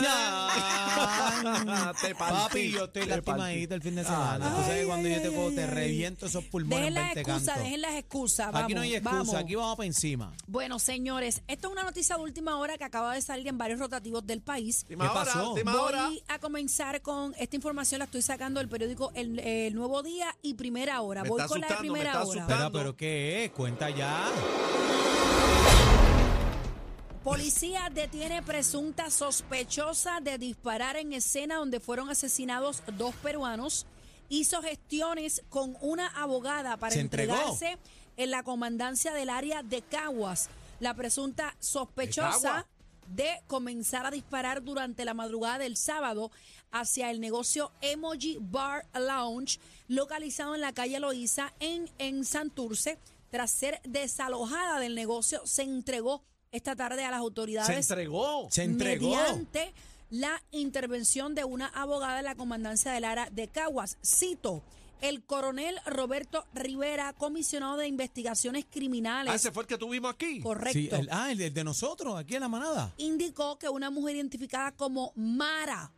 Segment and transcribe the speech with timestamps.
[2.00, 4.50] Te partí, Papi, yo estoy te lastimadito el fin de semana.
[4.54, 7.58] Tú sabes cuando yo te cojo, te reviento esos pulmones Dejen en las 20 excusas,
[7.58, 8.46] dejen las excusas.
[8.52, 9.34] Vamos, Aquí no hay excusa, vamos.
[9.34, 10.32] aquí vamos para encima.
[10.46, 13.78] Bueno, señores, esto es una noticia de última hora que acaba de salir en varios
[13.80, 14.84] rotativos del país.
[14.88, 15.54] ¿Qué pasó?
[15.54, 20.34] Voy a comenzar con esta información, la estoy sacando del periódico El, El Nuevo Día
[20.42, 21.22] y Primera Hora.
[21.22, 22.42] Me Voy está con la de asustando, me Primera está Hora.
[22.44, 22.72] asustando.
[22.72, 23.50] Pero, pero ¿qué es?
[23.52, 24.24] Cuenta ya.
[27.24, 33.86] Policía detiene presunta sospechosa de disparar en escena donde fueron asesinados dos peruanos.
[34.28, 37.78] Hizo gestiones con una abogada para entregarse
[38.18, 40.50] en la comandancia del área de Caguas.
[40.80, 42.66] La presunta sospechosa
[43.08, 46.30] de comenzar a disparar durante la madrugada del sábado
[46.72, 52.98] hacia el negocio Emoji Bar Lounge, localizado en la calle Loíza en, en Santurce.
[53.30, 56.22] Tras ser desalojada del negocio, se entregó
[56.54, 58.48] esta tarde a las Se autoridades entregó.
[58.50, 59.10] Se entregó.
[59.10, 59.74] mediante
[60.10, 63.98] la intervención de una abogada de la comandancia del área de Caguas.
[64.04, 64.62] Cito,
[65.00, 70.40] el coronel Roberto Rivera, comisionado de investigaciones Ah, criminales, ese fue el que tuvimos aquí.
[70.40, 72.94] correcto, Sí, el, ah, el de- de nosotros, aquí en la manada.
[72.98, 75.90] indicó que una mujer identificada como Mara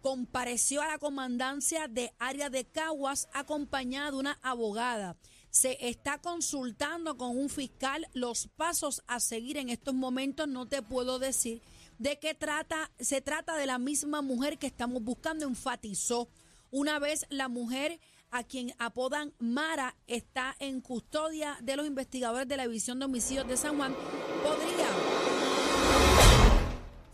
[0.00, 5.16] compareció a la comandancia de área de Caguas acompañada de una abogada.
[5.58, 10.46] Se está consultando con un fiscal los pasos a seguir en estos momentos.
[10.46, 11.60] No te puedo decir
[11.98, 12.92] de qué trata.
[13.00, 16.28] Se trata de la misma mujer que estamos buscando, enfatizó.
[16.70, 17.98] Una vez la mujer
[18.30, 23.48] a quien apodan Mara está en custodia de los investigadores de la División de Homicidios
[23.48, 23.96] de San Juan,
[24.44, 25.07] podría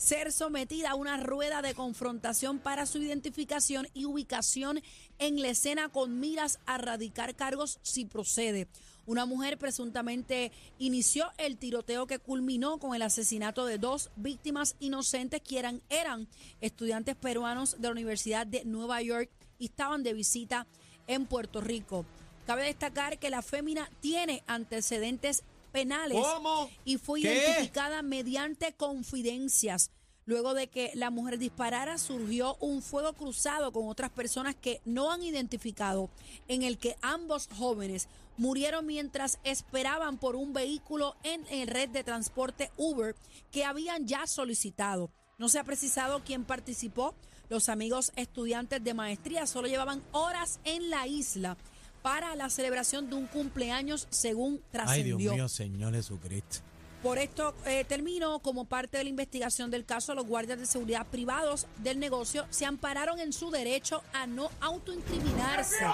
[0.04, 4.82] ser sometida a una rueda de confrontación para su identificación y ubicación
[5.18, 8.68] en la escena con miras a radicar cargos si procede.
[9.06, 15.40] Una mujer presuntamente inició el tiroteo que culminó con el asesinato de dos víctimas inocentes
[15.40, 16.28] que eran, eran
[16.60, 20.66] estudiantes peruanos de la Universidad de Nueva York y estaban de visita
[21.06, 22.04] en Puerto Rico.
[22.46, 26.70] Cabe destacar que la fémina tiene antecedentes penales ¿Cómo?
[26.84, 27.34] y fue ¿Qué?
[27.34, 29.90] identificada mediante confidencias.
[30.24, 35.10] Luego de que la mujer disparara, surgió un fuego cruzado con otras personas que no
[35.10, 36.08] han identificado,
[36.46, 42.04] en el que ambos jóvenes murieron mientras esperaban por un vehículo en el red de
[42.04, 43.16] transporte Uber
[43.50, 45.10] que habían ya solicitado.
[45.38, 47.14] No se ha precisado quién participó.
[47.50, 51.58] Los amigos estudiantes de maestría solo llevaban horas en la isla
[52.04, 55.32] para la celebración de un cumpleaños, según Ay, Dios trascendió.
[55.32, 56.58] mío, Señor Jesucristo.
[57.02, 61.06] Por esto eh, terminó como parte de la investigación del caso, los guardias de seguridad
[61.06, 65.86] privados del negocio se ampararon en su derecho a no autoincriminarse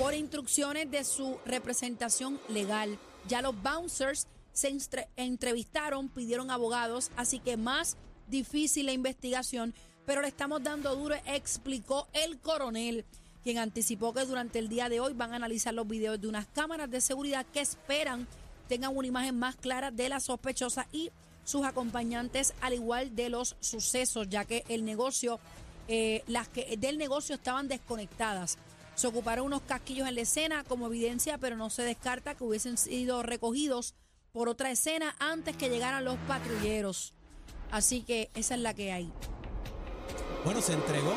[0.00, 2.98] por instrucciones de su representación legal.
[3.28, 4.76] Ya los bouncers se
[5.14, 9.74] entrevistaron, pidieron abogados, así que más difícil la investigación,
[10.06, 13.04] pero le estamos dando duro, explicó el coronel,
[13.42, 16.46] quien anticipó que durante el día de hoy van a analizar los videos de unas
[16.46, 18.26] cámaras de seguridad que esperan
[18.68, 21.10] tengan una imagen más clara de la sospechosa y
[21.44, 25.40] sus acompañantes, al igual de los sucesos, ya que el negocio,
[25.88, 28.58] eh, las que del negocio estaban desconectadas.
[28.94, 32.78] Se ocuparon unos casquillos en la escena como evidencia, pero no se descarta que hubiesen
[32.78, 33.94] sido recogidos
[34.32, 37.12] por otra escena antes que llegaran los patrulleros.
[37.70, 39.12] Así que esa es la que hay.
[40.44, 41.12] Bueno, se entregó.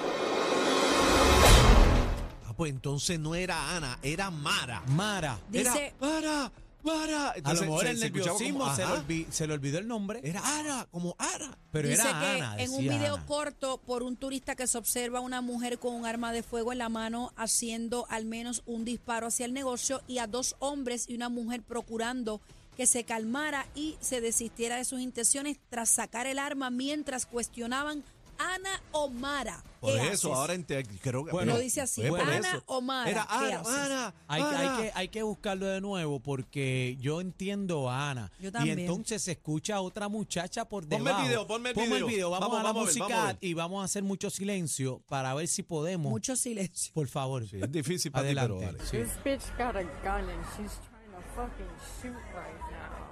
[2.56, 4.82] Ah, pues entonces no era Ana, era Mara.
[4.88, 5.38] Mara.
[5.50, 6.52] Dice, Era Mara,
[6.84, 7.34] Mara.
[7.44, 10.22] A lo mejor se- el nerviosismo se, le se olvidó el nombre.
[10.24, 11.58] Era Ana, como Ana.
[11.72, 12.56] Pero Dice era que Ana.
[12.60, 13.26] en un video Ana.
[13.26, 16.78] corto por un turista que se observa una mujer con un arma de fuego en
[16.78, 21.16] la mano haciendo al menos un disparo hacia el negocio y a dos hombres y
[21.16, 22.40] una mujer procurando
[22.78, 28.04] que se calmara y se desistiera de sus intenciones tras sacar el arma mientras cuestionaban
[28.38, 29.63] Ana o Mara.
[29.79, 30.40] Por ¿Qué eso, haces?
[30.40, 31.31] ahora ente- creo que.
[31.31, 32.63] Bueno, Lo dice así, por Ana eso.
[32.66, 33.73] o Mara, Era ¿qué Ana, haces?
[33.75, 34.13] Ana.
[34.28, 34.59] Hay, Ana.
[34.59, 38.32] hay que, hay que buscarlo de nuevo porque yo entiendo a Ana.
[38.40, 38.79] Yo y también.
[38.79, 41.23] entonces se escucha a otra muchacha por Ponme el debajo.
[41.28, 42.29] video, ponme el Ponme video.
[42.32, 45.02] Vamos, Vamos, a la vamos a ver, música vamos y vamos a hacer mucho silencio
[45.08, 46.09] para ver si podemos.
[46.11, 46.91] Mucho silencio.
[46.93, 47.47] Por favor.
[47.47, 48.67] Sí, es difícil para ti, Adelante.
[48.72, 48.85] pero.
[48.85, 48.97] Sí.
[48.97, 51.72] This bitch got a gun and she's trying to fucking
[52.02, 53.05] shoot right now.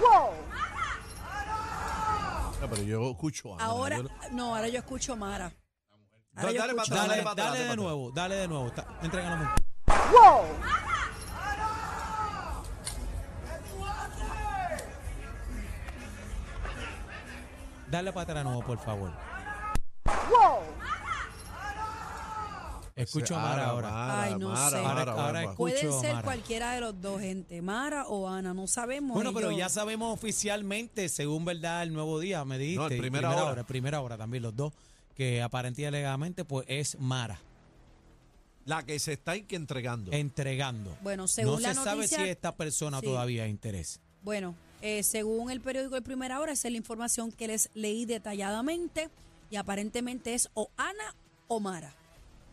[0.00, 0.32] Whoa!
[2.62, 3.64] Ah, Pero yo escucho a.
[3.64, 5.46] Ahora, yo- no, ahora yo escucho Mara.
[5.46, 5.54] Ahora
[6.34, 7.22] Dale, yo dale para escucho atrás, Dale, Mara.
[7.24, 8.66] para atrás, dale de nuevo, dale de nuevo.
[8.68, 9.54] Está- Entrega la.
[10.12, 10.44] Whoa!
[17.90, 19.10] Dale para atrás de nuevo, por favor.
[20.30, 20.59] Whoa!
[23.02, 24.22] Escucho a Mara ahora.
[24.22, 24.76] Ay, no sé.
[24.76, 25.44] Ahora- ahora Mara.
[25.44, 26.24] escu- Pueden Escucho, ser Mara.
[26.24, 27.62] cualquiera de los dos, gente.
[27.62, 29.14] Mara o Ana, no sabemos.
[29.14, 32.78] Bueno, pero ya sabemos oficialmente, según verdad, el nuevo día, me dijiste.
[32.80, 33.64] No, el primera hora.
[33.64, 34.72] Primera hora también, los dos,
[35.14, 37.40] que aparentemente y alegadamente, pues es Mara,
[38.66, 40.12] La que se está que entregando.
[40.12, 40.96] entregando.
[41.02, 43.06] Bueno, según no la se sabe si esta persona Sí.
[43.06, 44.00] todavía interés.
[44.22, 48.04] Bueno, eh, según el periódico de Primera Hora, esa es la información que les leí
[48.04, 49.08] detalladamente
[49.50, 51.14] y aparentemente es o Ana
[51.48, 51.94] o Mara,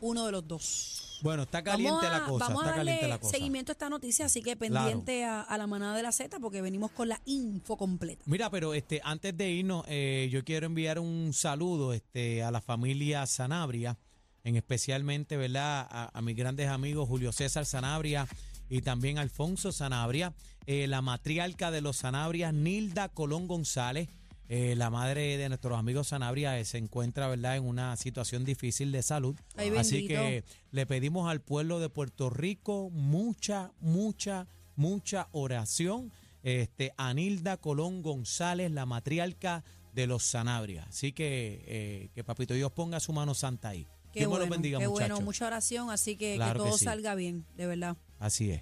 [0.02, 1.20] uno de los dos.
[1.22, 3.32] Bueno, está caliente a, la cosa, vamos a darle caliente la cosa.
[3.32, 6.62] seguimiento a esta noticia, así que pendiente a, a la manada de la Z porque
[6.62, 8.24] venimos con la info completa.
[8.28, 12.62] Mira, pero este, antes de irnos, eh, yo quiero enviar un saludo este, a la
[12.62, 13.98] familia Sanabria,
[14.44, 15.88] en especialmente, ¿verdad?
[15.90, 18.28] A, a mis grandes amigos Julio César Sanabria
[18.70, 20.34] y también Alfonso Sanabria,
[20.66, 24.10] eh, la matriarca de los Sanabrias, Nilda Colón González,
[24.50, 28.92] eh, la madre de nuestros amigos Sanabria, eh, se encuentra, ¿verdad?, en una situación difícil
[28.92, 29.36] de salud.
[29.56, 36.12] Ay, Así que le pedimos al pueblo de Puerto Rico mucha, mucha, mucha oración.
[36.44, 40.86] Este, a Nilda Colón González, la matriarca de los Sanabria.
[40.88, 43.86] Así que eh, que Papito Dios ponga su mano santa ahí.
[44.14, 45.10] Qué Dios bueno, lo bendiga, qué muchachos.
[45.10, 46.86] bueno, mucha oración, así que Claro que que todo sí.
[46.86, 47.98] salga bien, de verdad.
[48.20, 48.62] Así es.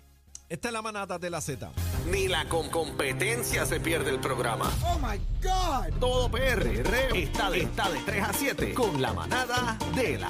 [0.49, 1.71] Esta es la manada de la Z.
[2.05, 4.71] Ni la con competencia se pierde el programa.
[4.83, 5.99] Oh my God.
[5.99, 6.67] Todo PR
[7.15, 10.23] está de, está de 3 a 7 con la manada de la